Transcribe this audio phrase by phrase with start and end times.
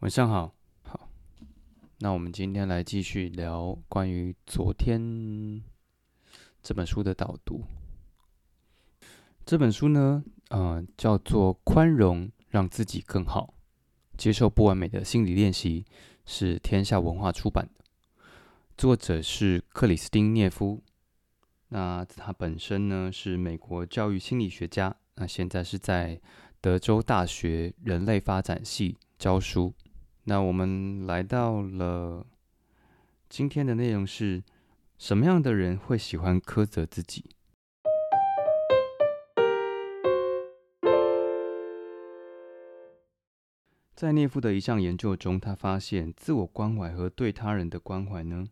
[0.00, 0.52] 晚上好，
[0.82, 1.08] 好，
[1.98, 5.62] 那我们今天来继续聊关于昨天
[6.62, 7.62] 这本书的导读。
[9.50, 13.52] 这本书呢，呃，叫做《宽容，让自己更好，
[14.16, 15.84] 接受不完美的心理练习》，
[16.24, 17.84] 是天下文化出版的，
[18.78, 20.80] 作者是克里斯汀·涅夫。
[21.70, 26.20] 那他本身呢是美国教育心理学家，那现在是在
[26.60, 29.74] 德州大学人类发展系教书。
[30.22, 32.24] 那我们来到了
[33.28, 34.44] 今天的内容是：
[34.96, 37.24] 什么样的人会喜欢苛责自己？
[44.00, 48.48] 在聂夫的一项研究中，他发现自我关怀和对他人的关怀呢，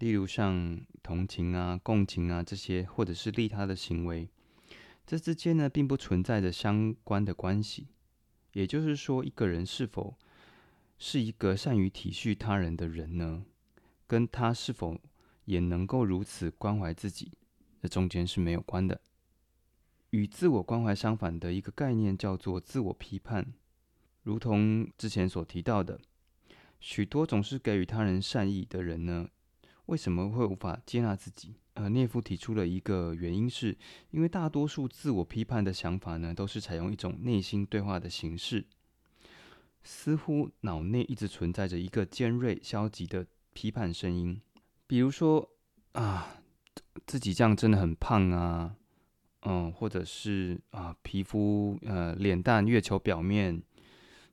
[0.00, 4.28] 例如像同情啊、共情啊这些，或者是利他的行为，
[5.06, 7.86] 这之间呢，并不存在着相关的关系。
[8.52, 10.16] 也就是说，一个人是否
[10.98, 13.44] 是一个善于体恤他人的人呢？
[14.08, 15.00] 跟他是否
[15.44, 17.30] 也能够如此关怀自己，
[17.80, 19.00] 这中间是没有关的。
[20.10, 23.52] 与自我关怀相反的一个概念叫做自我批判。
[24.28, 25.98] 如同之前所提到的，
[26.80, 29.26] 许多总是给予他人善意的人呢，
[29.86, 31.54] 为什么会无法接纳自己？
[31.72, 33.74] 呃，涅夫提出了一个原因，是
[34.10, 38.66] 因为大多数自我批判的想法呢，都是采用一种内心对话的形式，
[39.82, 44.38] 似乎脑内一直存在着一个尖锐、消极的批判声音。
[44.86, 45.48] 比如说
[45.92, 46.42] 啊，
[47.06, 48.76] 自己这样真的很胖啊，
[49.46, 53.62] 嗯，或者是啊，皮肤呃脸蛋、月球表面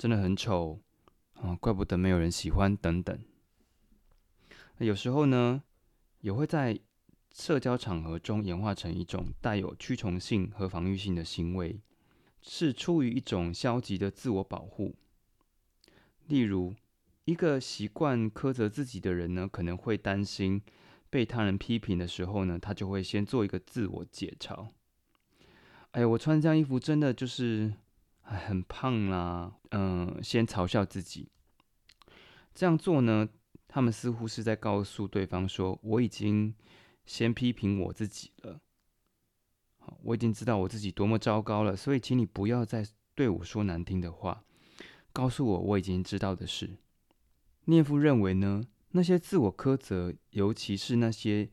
[0.00, 0.80] 真的很丑
[1.34, 3.22] 啊，怪不得没有人喜欢等等。
[4.78, 5.62] 有时候呢，
[6.22, 6.80] 也会在。
[7.32, 11.80] 社交场合中演化成一种带有驱虫性和防御性的行为，
[12.42, 14.96] 是出于一种消极的自我保护。
[16.26, 16.74] 例如，
[17.24, 20.60] 一个习惯苛责自己的人呢，可能会担心
[21.08, 24.66] 被他人批评的时候呢，他就会先做一个自我解嘲。
[25.92, 27.72] 哎，我穿这样衣服真的就是
[28.36, 31.28] 很胖啦，嗯，先嘲笑自己。
[32.54, 33.28] 这样做呢，
[33.68, 36.54] 他们似乎是在告诉对方说，我已经。
[37.06, 38.60] 先批评我自己了，
[39.78, 42.86] 好，我已经知道我自己多么糟糕了，所以请你不要再
[43.16, 44.44] 对我说难听的话，
[45.12, 46.76] 告诉我我已经知道的事。
[47.64, 48.62] 聂夫认为呢，
[48.92, 51.50] 那些自我苛责，尤其是那些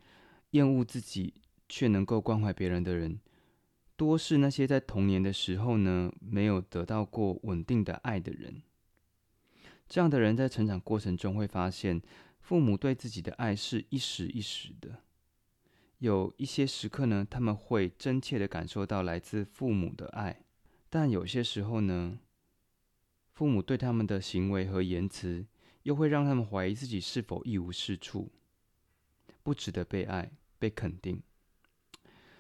[0.52, 1.34] 厌恶自己
[1.68, 3.20] 却能够关怀别人的人，
[3.98, 8.62] 多是那些在童年的时候呢没有得到过稳定的爱的人。
[9.90, 12.02] 这样的人在成长过程中会发现，
[12.40, 15.02] 父母对自己的爱是一时一时的。
[15.98, 20.42] 有一些时刻呢，他们会真切的感受到来自父母的爱，
[20.90, 22.20] 但有些时候呢，
[23.34, 25.48] 父母对他们的行为和言辞，
[25.84, 28.30] 又会让他们怀疑自己是否一无是处，
[29.42, 31.24] 不值得被爱、被肯定。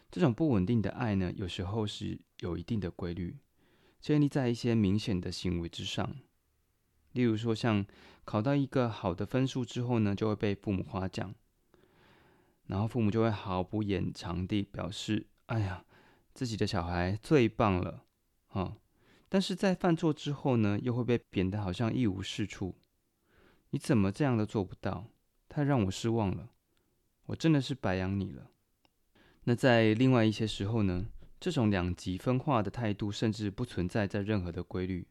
[0.09, 3.37] 这种不稳定的爱呢，有时候是有一定的规律，
[3.99, 6.15] 建立在一些明显的行为之上，
[7.11, 7.85] 例如说，像
[8.23, 11.33] 考到一个好的分数之后呢，就会被父母夸奖。
[12.67, 15.85] 然后父母就会毫不掩藏地表示：“哎呀，
[16.33, 18.03] 自己的小孩最棒了，
[18.49, 18.77] 啊！”
[19.29, 22.75] 但是在犯错之后呢，又会被贬得好像一无是处。
[23.69, 25.07] 你怎么这样都做不到？
[25.47, 26.51] 太让我失望了！
[27.27, 28.51] 我真的是白养你了。
[29.49, 31.05] 那在另外一些时候呢，
[31.39, 35.07] 这种两极分化的态度甚至不存在在任何的规律。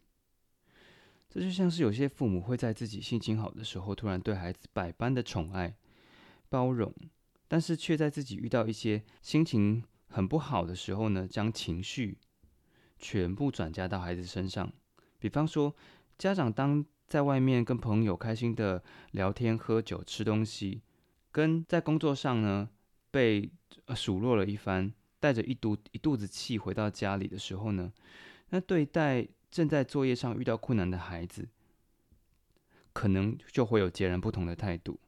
[1.30, 5.74] 这就像是有些父母会在自己心情好的时候，突然对孩子百般的宠爱、
[6.50, 6.92] 包容。
[7.48, 12.18] 但是却在自己遇到一些心情很不好的时候呢，将情绪
[12.98, 14.70] 全部转嫁到孩子身上。
[15.18, 15.74] 比方说，
[16.18, 20.82] 家长当在外面跟朋友开心的聊天、喝酒、吃东西，
[21.32, 22.68] 跟在工作上呢
[23.16, 23.50] 被
[23.94, 27.90] 数落了一番，带着一肚一肚子气回到家里的时候呢，
[28.50, 31.48] 那对待正在作业上遇到困难的孩子，
[32.92, 35.00] 可能就会有截然不同的态度。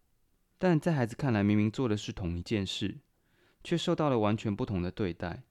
[0.56, 2.96] 但在孩子看来，明明做的是同一件事，
[3.62, 5.42] 却受到了完全不同的对待，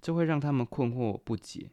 [0.00, 1.72] 这会让他们困惑不解，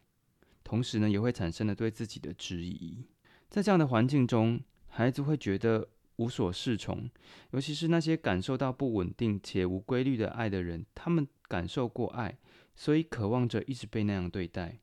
[0.64, 3.06] 同时呢，也会产生了对自己的质疑。
[3.48, 7.10] 在这样的环境中，孩子会觉得无所适从，
[7.50, 12.38] 尤其是那些感受到不稳定且无规律的爱的人，他们感受过爱，
[12.74, 14.78] 所以渴望着一直被那样对待。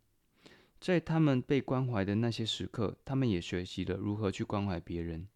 [0.79, 5.27] 在他们被关怀的那些时刻，他们也学习了如何去关怀别人。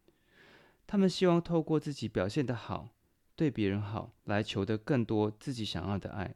[0.85, 2.89] 他们希望透过自己表现得好，
[3.35, 6.35] 对别人好，来求得更多自己想要的爱。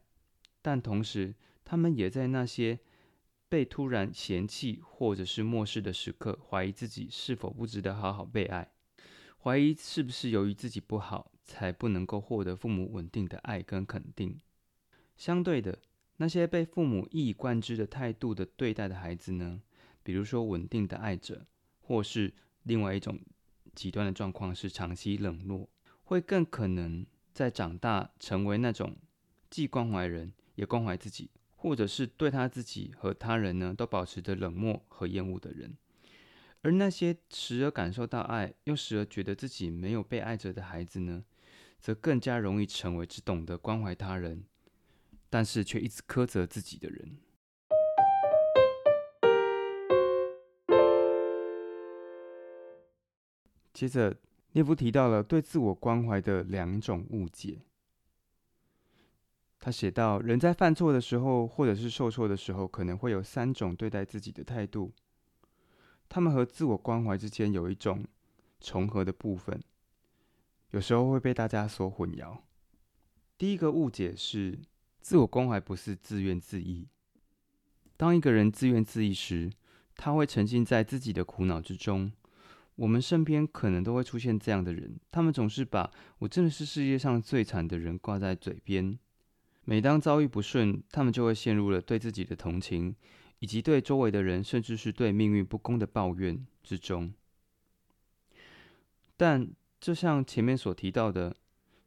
[0.62, 1.34] 但同时，
[1.64, 2.80] 他们也在那些
[3.48, 8.71] 被突然嫌弃或者是漠视的时刻，怀疑自己是否不值得好好被爱，
[9.44, 14.38] 怀疑是不是由于自己不好，才不能够获得父母稳定的爱跟肯定。
[15.16, 15.80] 相对的，
[16.18, 19.60] 那些被父母一以贯之的态度的对待的孩子呢？
[20.04, 21.44] 比如说稳定的爱者，
[21.80, 23.18] 或是另外一种
[23.74, 25.68] 极端的状况是长期冷落，
[26.04, 27.04] 会更可能
[27.34, 28.96] 在长大成为那种
[29.50, 35.76] 既关怀人也关怀自己，或者是对他自己和他人呢都保持着冷漠和厌恶的人。
[36.62, 41.24] 而那些时而感受到爱，又时而觉得自己没有被爱着的孩子呢，
[41.80, 44.44] 则更加容易成为只懂得关怀他人。
[45.28, 47.16] 但是却一直苛责自己的人。
[53.72, 54.14] 接着，
[54.52, 57.62] 列夫提到了对自我关怀的两种误解。
[59.58, 64.92] 他写道：人在犯错的时候，或者是受挫的时候，可能会有三种对待自己的态度。
[66.14, 68.04] 他们和自我关怀之间有一种
[68.60, 69.58] 重合的部分，
[70.72, 72.40] 有时候会被大家所混淆。
[73.38, 74.58] 第一个误解是。
[75.00, 76.86] 自我关怀不是自怨自艾。
[77.96, 79.50] 当一个人自怨自艾时，
[79.96, 82.12] 他会沉浸在自己的苦恼之中。
[82.76, 88.96] 我们身边可能都会出现这样的人，他们总是把我真的是世界上最惨的人挂在嘴边。
[89.64, 92.94] 每当遭遇不顺，他们就会陷入了对自己的同情，
[93.42, 97.12] 以及对周围的人，甚至是对命运不公的抱怨之中。
[99.16, 99.50] 但
[99.80, 101.34] 就像前面所提到的，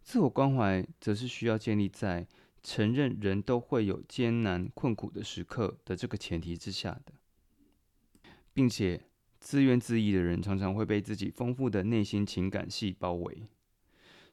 [0.03, 2.27] 自我关怀则是需要建立在。
[2.67, 7.13] 承认人都会有艰难困苦的时刻的这个前提之下的，
[8.55, 9.03] 并且
[9.39, 13.43] 自怨自艾的人常常会被自己丰富的内心情感系包围，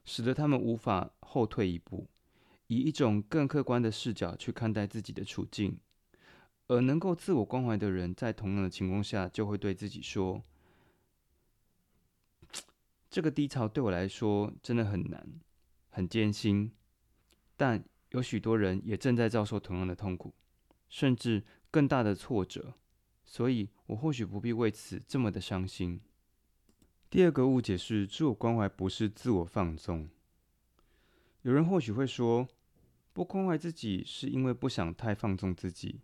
[0.03, 2.07] 使得他们无法后退一步，
[2.65, 5.77] 以一种更客观的视角去看待自己的处境。
[6.73, 10.43] 而能够自我关怀的人，在同样的情况下，就会对自己说
[13.09, 15.27] ：“这个低潮对我来说真的很难，
[15.89, 16.71] 很艰辛，
[17.55, 17.83] 但。”
[18.13, 20.35] 有许多人也正在遭受同样的痛苦，
[20.87, 22.75] 甚至更大的挫折，
[23.25, 25.99] 所以我或许不必为此这么的伤心。
[27.09, 30.07] 第二个误解是，自我关怀不是自我放纵。
[31.41, 32.47] 有人或许会说，
[33.13, 35.99] 不关怀自己是因为不想太放纵自己，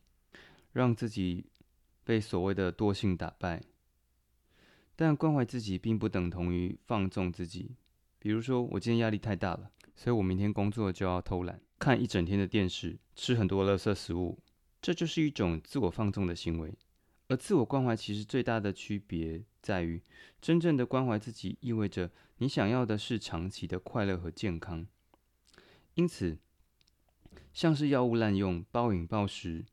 [0.71, 1.45] 让自己
[2.03, 3.63] 被所谓的惰性打败。
[4.95, 7.75] 但关怀自己并不等同于放纵自己。
[8.19, 11.61] 比如说，我今天压力太大了，所以我明天工作就要偷懒。
[11.79, 14.37] 看一整天的电视，吃很多垃圾食物，
[14.81, 16.73] 这就是一种自我放纵的行为。
[17.29, 20.01] 而自我关怀其实最大的区别在于，
[20.41, 24.85] 真正的关怀自己意味着你想要的是长期的快乐和健康。
[25.93, 26.37] 因此，
[27.53, 29.63] 像是药物滥用、暴饮暴食，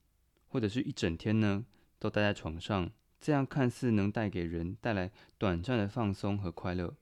[0.49, 1.65] 或者是一整天呢
[1.99, 2.91] 都待在床上，
[3.21, 6.95] 这样看似能带给人带来短暂的放松和快乐，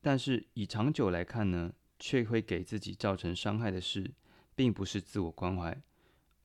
[0.00, 4.12] 但是以长久来看呢，却会给自己造成伤害的事。
[4.56, 5.76] 并不是自我关怀，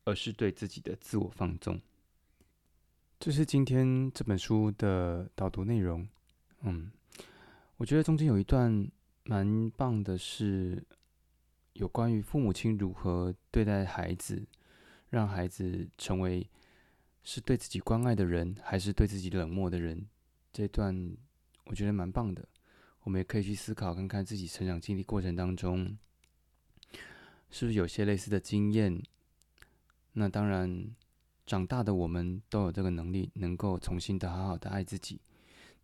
[0.03, 1.79] 而是对自己的自我放纵。
[3.19, 6.09] 这是今天这本书的导读内容。
[6.61, 6.91] 嗯，
[7.77, 8.89] 我觉得中间有一段
[9.25, 10.83] 蛮棒的，是
[11.73, 14.43] 有关于父母亲如何对待孩子，
[15.09, 16.49] 让孩子成为
[17.23, 20.07] 是对自己关爱的人，还是对自己冷漠的人。
[20.51, 21.15] 这段
[21.65, 22.47] 我觉得蛮棒的，
[23.03, 25.97] 我们也可以去思考看看自己成长经历过程当中。
[27.51, 29.01] 是不是有些类似的经验？
[30.13, 30.95] 那当然，
[31.45, 35.19] 长大的我们都有这个能力，能够重新的好好的爱自己。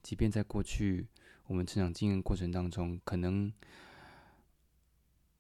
[0.04, 1.08] 即便在过去
[1.48, 3.52] 我们成长经验过程当中，可能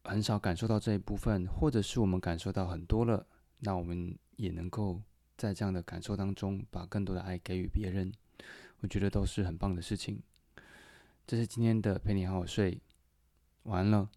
[0.03, 3.27] 很少感受到这一部分，或者是我们感受到很多了，
[3.59, 5.01] 那我们也能够
[5.37, 8.11] 在这样的感受当中，把更多的爱给予别人。
[8.81, 10.21] 我觉得都是很棒的事情。
[11.25, 12.79] 这是今天的陪你好好睡，
[13.63, 14.09] 晚安了。